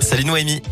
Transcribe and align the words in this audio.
Salut 0.00 0.24
Noémie. 0.24 0.62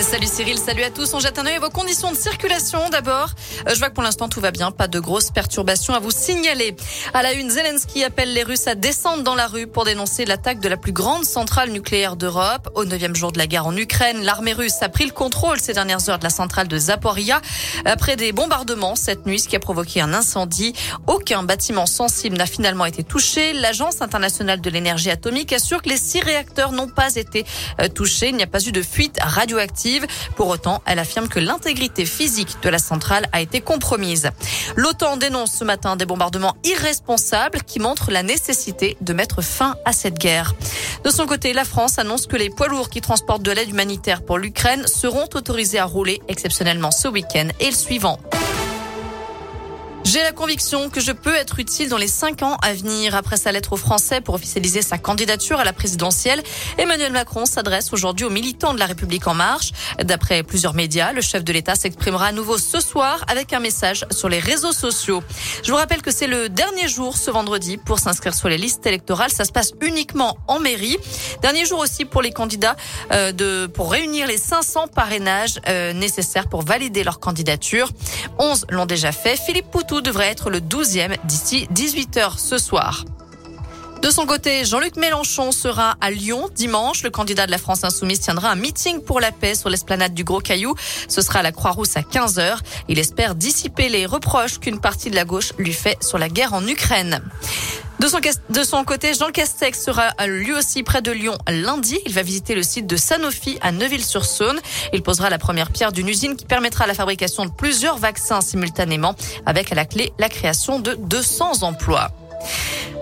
Salut 0.00 0.26
Cyril, 0.26 0.58
salut 0.58 0.82
à 0.82 0.90
tous. 0.90 1.14
On 1.14 1.20
jette 1.20 1.38
un 1.38 1.46
œil 1.46 1.56
à 1.56 1.58
vos 1.58 1.70
conditions 1.70 2.10
de 2.12 2.16
circulation 2.16 2.90
d'abord. 2.90 3.30
Euh, 3.66 3.72
je 3.72 3.78
vois 3.78 3.88
que 3.88 3.94
pour 3.94 4.02
l'instant 4.02 4.28
tout 4.28 4.40
va 4.40 4.50
bien, 4.50 4.70
pas 4.70 4.88
de 4.88 5.00
grosses 5.00 5.30
perturbations 5.30 5.94
à 5.94 6.00
vous 6.00 6.10
signaler. 6.10 6.76
À 7.14 7.22
la 7.22 7.32
une, 7.32 7.48
Zelensky 7.48 8.04
appelle 8.04 8.34
les 8.34 8.42
Russes 8.42 8.66
à 8.66 8.74
descendre 8.74 9.22
dans 9.22 9.34
la 9.34 9.46
rue 9.46 9.66
pour 9.66 9.84
dénoncer 9.86 10.26
l'attaque 10.26 10.60
de 10.60 10.68
la 10.68 10.76
plus 10.76 10.92
grande 10.92 11.24
centrale 11.24 11.70
nucléaire 11.70 12.16
d'Europe. 12.16 12.68
Au 12.74 12.84
neuvième 12.84 13.16
jour 13.16 13.32
de 13.32 13.38
la 13.38 13.46
guerre 13.46 13.66
en 13.66 13.74
Ukraine, 13.74 14.22
l'armée 14.22 14.52
russe 14.52 14.82
a 14.82 14.90
pris 14.90 15.06
le 15.06 15.12
contrôle 15.12 15.58
ces 15.60 15.72
dernières 15.72 16.08
heures 16.10 16.18
de 16.18 16.24
la 16.24 16.30
centrale 16.30 16.68
de 16.68 16.76
Zaporia 16.76 17.40
après 17.86 18.16
des 18.16 18.32
bombardements 18.32 18.96
cette 18.96 19.24
nuit, 19.24 19.40
ce 19.40 19.48
qui 19.48 19.56
a 19.56 19.60
provoqué 19.60 20.02
un 20.02 20.12
incendie. 20.12 20.74
Aucun 21.06 21.42
bâtiment 21.42 21.86
sensible 21.86 22.36
n'a 22.36 22.46
finalement 22.46 22.84
été 22.84 23.02
touché. 23.02 23.54
L'Agence 23.54 24.02
internationale 24.02 24.60
de 24.60 24.70
l'énergie 24.70 25.10
atomique 25.10 25.54
assure 25.54 25.80
que 25.80 25.88
les 25.88 25.98
six 25.98 26.20
réacteurs 26.20 26.72
n'ont 26.72 26.88
pas 26.88 27.14
été 27.14 27.46
euh, 27.80 27.88
touchés. 27.88 28.28
Il 28.28 28.36
n'y 28.36 28.42
a 28.42 28.46
pas 28.46 28.62
eu 28.62 28.72
de 28.72 28.82
fuite 28.82 29.18
radioactive. 29.22 29.85
Pour 30.34 30.48
autant, 30.48 30.82
elle 30.86 30.98
affirme 30.98 31.28
que 31.28 31.38
l'intégrité 31.38 32.04
physique 32.04 32.56
de 32.62 32.68
la 32.68 32.78
centrale 32.78 33.26
a 33.32 33.40
été 33.40 33.60
compromise. 33.60 34.30
L'OTAN 34.74 35.16
dénonce 35.16 35.52
ce 35.52 35.64
matin 35.64 35.96
des 35.96 36.06
bombardements 36.06 36.56
irresponsables 36.64 37.62
qui 37.62 37.78
montrent 37.78 38.10
la 38.10 38.22
nécessité 38.22 38.96
de 39.00 39.12
mettre 39.12 39.42
fin 39.42 39.76
à 39.84 39.92
cette 39.92 40.18
guerre. 40.18 40.54
De 41.04 41.10
son 41.10 41.26
côté, 41.26 41.52
la 41.52 41.64
France 41.64 41.98
annonce 41.98 42.26
que 42.26 42.36
les 42.36 42.50
poids 42.50 42.68
lourds 42.68 42.90
qui 42.90 43.00
transportent 43.00 43.42
de 43.42 43.52
l'aide 43.52 43.70
humanitaire 43.70 44.22
pour 44.22 44.38
l'Ukraine 44.38 44.86
seront 44.86 45.28
autorisés 45.34 45.78
à 45.78 45.84
rouler 45.84 46.20
exceptionnellement 46.28 46.90
ce 46.90 47.08
week-end 47.08 47.48
et 47.60 47.66
le 47.66 47.76
suivant. 47.76 48.18
J'ai 50.06 50.22
la 50.22 50.30
conviction 50.30 50.88
que 50.88 51.00
je 51.00 51.10
peux 51.10 51.34
être 51.34 51.58
utile 51.58 51.88
dans 51.88 51.96
les 51.96 52.06
cinq 52.06 52.44
ans 52.44 52.58
à 52.62 52.72
venir. 52.72 53.16
Après 53.16 53.36
sa 53.36 53.50
lettre 53.50 53.72
aux 53.72 53.76
Français 53.76 54.20
pour 54.20 54.36
officialiser 54.36 54.80
sa 54.80 54.98
candidature 54.98 55.58
à 55.58 55.64
la 55.64 55.72
présidentielle, 55.72 56.44
Emmanuel 56.78 57.10
Macron 57.10 57.44
s'adresse 57.44 57.92
aujourd'hui 57.92 58.24
aux 58.24 58.30
militants 58.30 58.72
de 58.72 58.78
la 58.78 58.86
République 58.86 59.26
en 59.26 59.34
marche. 59.34 59.72
D'après 60.00 60.44
plusieurs 60.44 60.74
médias, 60.74 61.12
le 61.12 61.22
chef 61.22 61.42
de 61.42 61.52
l'État 61.52 61.74
s'exprimera 61.74 62.26
à 62.26 62.32
nouveau 62.32 62.56
ce 62.56 62.78
soir 62.78 63.24
avec 63.26 63.52
un 63.52 63.58
message 63.58 64.06
sur 64.12 64.28
les 64.28 64.38
réseaux 64.38 64.70
sociaux. 64.70 65.24
Je 65.64 65.72
vous 65.72 65.76
rappelle 65.76 66.02
que 66.02 66.12
c'est 66.12 66.28
le 66.28 66.48
dernier 66.48 66.86
jour 66.86 67.16
ce 67.16 67.32
vendredi 67.32 67.76
pour 67.76 67.98
s'inscrire 67.98 68.36
sur 68.36 68.48
les 68.48 68.58
listes 68.58 68.86
électorales. 68.86 69.32
Ça 69.32 69.44
se 69.44 69.50
passe 69.50 69.72
uniquement 69.80 70.38
en 70.46 70.60
mairie. 70.60 70.98
Dernier 71.42 71.66
jour 71.66 71.80
aussi 71.80 72.04
pour 72.04 72.22
les 72.22 72.30
candidats 72.30 72.76
euh, 73.10 73.32
de 73.32 73.66
pour 73.66 73.90
réunir 73.90 74.28
les 74.28 74.38
500 74.38 74.86
parrainages 74.86 75.58
euh, 75.66 75.92
nécessaires 75.92 76.48
pour 76.48 76.62
valider 76.62 77.02
leur 77.02 77.18
candidature. 77.18 77.90
11 78.38 78.66
l'ont 78.70 78.86
déjà 78.86 79.10
fait. 79.10 79.36
Philippe 79.36 79.68
Poutou 79.72 79.95
devrait 80.00 80.28
être 80.28 80.50
le 80.50 80.60
12e 80.60 81.16
d'ici 81.24 81.68
18h 81.72 82.38
ce 82.38 82.58
soir. 82.58 83.04
De 84.06 84.12
son 84.12 84.24
côté, 84.24 84.64
Jean-Luc 84.64 84.94
Mélenchon 84.94 85.50
sera 85.50 85.96
à 86.00 86.12
Lyon 86.12 86.48
dimanche. 86.54 87.02
Le 87.02 87.10
candidat 87.10 87.46
de 87.46 87.50
la 87.50 87.58
France 87.58 87.82
Insoumise 87.82 88.20
tiendra 88.20 88.52
un 88.52 88.54
meeting 88.54 89.00
pour 89.00 89.18
la 89.18 89.32
paix 89.32 89.56
sur 89.56 89.68
l'esplanade 89.68 90.14
du 90.14 90.22
Gros 90.22 90.38
Caillou. 90.38 90.76
Ce 91.08 91.20
sera 91.22 91.40
à 91.40 91.42
la 91.42 91.50
Croix-Rousse 91.50 91.96
à 91.96 92.02
15h. 92.02 92.58
Il 92.86 93.00
espère 93.00 93.34
dissiper 93.34 93.88
les 93.88 94.06
reproches 94.06 94.60
qu'une 94.60 94.78
partie 94.78 95.10
de 95.10 95.16
la 95.16 95.24
gauche 95.24 95.54
lui 95.58 95.72
fait 95.72 96.00
sur 96.04 96.18
la 96.18 96.28
guerre 96.28 96.54
en 96.54 96.64
Ukraine. 96.68 97.20
De 97.98 98.06
son, 98.06 98.20
de 98.48 98.62
son, 98.62 98.84
côté, 98.84 99.12
Jean 99.12 99.32
Castex 99.32 99.82
sera 99.82 100.12
lui 100.28 100.52
aussi 100.52 100.84
près 100.84 101.02
de 101.02 101.10
Lyon 101.10 101.36
lundi. 101.48 101.98
Il 102.06 102.12
va 102.12 102.22
visiter 102.22 102.54
le 102.54 102.62
site 102.62 102.86
de 102.86 102.96
Sanofi 102.96 103.58
à 103.60 103.72
Neuville-sur-Saône. 103.72 104.60
Il 104.92 105.02
posera 105.02 105.30
la 105.30 105.38
première 105.38 105.72
pierre 105.72 105.90
d'une 105.90 106.08
usine 106.08 106.36
qui 106.36 106.44
permettra 106.44 106.86
la 106.86 106.94
fabrication 106.94 107.44
de 107.44 107.50
plusieurs 107.50 107.98
vaccins 107.98 108.40
simultanément 108.40 109.16
avec 109.46 109.72
à 109.72 109.74
la 109.74 109.84
clé 109.84 110.12
la 110.20 110.28
création 110.28 110.78
de 110.78 110.94
200 110.94 111.64
emplois. 111.64 112.12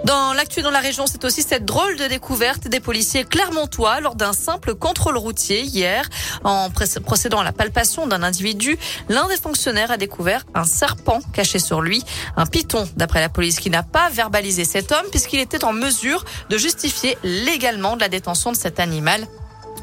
Dans 0.05 0.35
l'actu 0.35 0.61
dans 0.61 0.71
la 0.71 0.81
région, 0.81 1.07
c'est 1.07 1.25
aussi 1.25 1.41
cette 1.41 1.65
drôle 1.65 1.97
de 1.97 2.07
découverte 2.07 2.69
des 2.69 2.79
policiers 2.79 3.25
clermontois 3.25 4.01
lors 4.01 4.17
d'un 4.17 4.35
simple 4.35 4.75
contrôle 4.75 5.17
routier 5.17 5.63
hier. 5.63 6.11
En 6.45 6.69
procédant 6.71 7.41
à 7.41 7.45
la 7.45 7.53
palpation 7.53 8.07
d'un 8.07 8.23
individu, 8.23 8.77
l'un 9.09 9.27
des 9.29 9.39
fonctionnaires 9.39 9.91
a 9.91 9.97
découvert 9.97 10.45
un 10.55 10.65
serpent 10.65 11.21
caché 11.33 11.59
sur 11.59 11.81
lui, 11.81 12.05
un 12.37 12.45
python 12.45 12.87
d'après 12.97 13.21
la 13.21 13.31
police 13.31 13.59
qui 13.59 13.71
n'a 13.71 13.83
pas 13.83 14.11
verbalisé 14.11 14.67
cet 14.67 14.93
homme 14.93 15.07
puisqu'il 15.11 15.41
était 15.41 15.65
en 15.65 15.73
mesure 15.73 16.27
de 16.51 16.59
justifier 16.59 17.17
légalement 17.23 17.97
de 17.97 18.03
la 18.03 18.11
détention 18.11 18.53
de 18.53 18.59
cet 18.59 18.81
animal. 18.81 19.27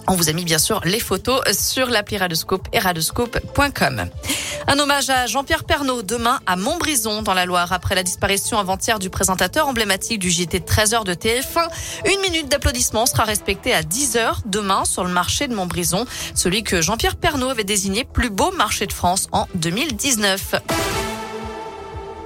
On 0.08 0.16
vous 0.16 0.30
a 0.30 0.34
mis 0.34 0.46
bien 0.46 0.58
sûr 0.58 0.82
les 0.84 1.00
photos 1.00 1.42
sur 1.52 1.88
l'appli 1.88 2.18
Radoscope 2.18 2.68
et 2.74 2.80
radoscope.com. 2.80 4.06
Un 4.68 4.80
hommage 4.80 5.10
à 5.10 5.26
Jean-Pierre 5.28 5.64
Pernaud 5.64 6.02
demain 6.02 6.40
à 6.46 6.56
Montbrison 6.56 7.22
dans 7.22 7.34
la 7.34 7.46
Loire 7.46 7.72
après 7.74 7.96
la 7.96 8.04
disparition 8.04 8.60
avant-hier 8.60 9.00
du 9.00 9.10
présentateur 9.10 9.68
emblématique 9.68 10.20
du 10.20 10.30
JT 10.30 10.60
de 10.60 10.66
13h 10.66 11.04
de 11.04 11.14
TF1. 11.14 11.68
Une 12.12 12.22
minute 12.22 12.50
d'applaudissement 12.50 13.06
sera 13.06 13.24
respectée 13.24 13.74
à 13.74 13.82
10h 13.82 14.42
demain 14.46 14.86
sur 14.86 15.04
le 15.04 15.12
marché 15.12 15.48
de 15.48 15.56
Montbrison, 15.56 16.06
celui 16.36 16.64
que 16.64 16.82
Jean-Pierre 16.82 17.16
Pernaud 17.16 17.50
avait 17.50 17.64
désigné 17.64 18.04
plus 18.04 18.30
beau 18.30 18.52
marché 18.52 18.86
de 18.86 18.94
France 18.94 19.28
en 19.32 19.48
2019. 19.56 20.56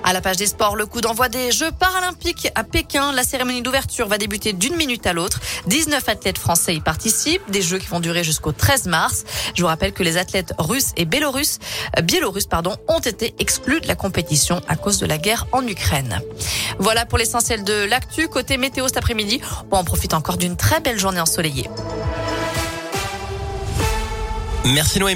À 0.08 0.14
la 0.14 0.22
page 0.22 0.38
des 0.38 0.46
sports, 0.46 0.76
le 0.76 0.86
coup 0.86 1.02
d'envoi 1.02 1.30
des 1.30 1.52
Jeux 1.52 1.72
paralympiques 1.72 2.52
à 2.54 2.64
Pékin. 2.64 3.12
La 3.12 3.24
cérémonie 3.24 3.64
d'ouverture 3.64 4.08
va 4.08 4.20
débuter 4.20 4.54
d'une 4.54 4.76
minute 4.76 5.08
à 5.08 5.14
l'autre. 5.14 5.40
19 5.66 6.08
athlètes 6.08 6.38
français 6.38 6.76
y 6.76 6.80
participent. 6.80 7.42
Des 7.50 7.64
Jeux 7.64 7.80
qui 7.80 7.88
vont 7.88 8.00
durer 8.00 8.24
jusqu'au 8.24 8.52
13 8.52 8.86
mars. 8.86 9.24
Je 9.56 9.64
vous 9.64 9.68
rappelle 9.68 9.94
que 9.94 10.04
les 10.04 10.18
athlètes 10.18 10.54
russes 10.60 10.92
et 10.96 11.06
biélorusses, 11.06 11.58
euh, 11.98 12.76
ont 12.88 13.00
été 13.00 13.34
exclus 13.40 13.82
de 13.82 13.88
la 13.88 13.96
compétition 13.96 14.62
à 14.68 14.76
cause 14.76 15.00
de 15.00 15.08
la 15.08 15.18
guerre 15.18 15.48
en 15.52 15.66
Ukraine. 15.66 16.22
Voilà 16.78 17.08
pour 17.08 17.18
l'essentiel 17.18 17.64
de 17.64 17.86
l'actu. 17.86 18.28
Côté 18.28 18.58
météo 18.58 18.88
cet 18.88 18.98
après-midi, 18.98 19.42
on 19.72 19.84
profite 19.84 20.14
encore 20.14 20.38
d'une 20.38 20.56
très 20.56 20.82
belle 20.82 21.00
journée 21.00 21.20
ensoleillée. 21.20 21.68
Merci 24.66 25.00
Noémie. 25.00 25.14